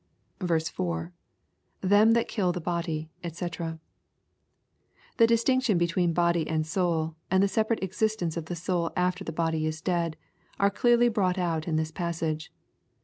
4.— 0.39 1.13
[Them 1.81 2.13
thai 2.15 2.23
kiU 2.23 2.51
the 2.51 2.59
hody^ 2.61 3.09
dfc] 3.23 3.77
The 5.17 5.27
distinction 5.27 5.77
between 5.77 6.11
body 6.11 6.47
and 6.47 6.65
soul, 6.65 7.15
and 7.29 7.43
the 7.43 7.47
separate 7.47 7.83
existence 7.83 8.35
of 8.35 8.45
the 8.45 8.55
soul 8.55 8.89
after 8.95 9.23
the 9.23 9.31
body 9.31 9.67
is 9.67 9.79
dead, 9.79 10.17
are 10.59 10.71
clearly 10.71 11.07
brought 11.07 11.37
out 11.37 11.67
in 11.67 11.75
this 11.75 11.91
passage. 11.91 12.51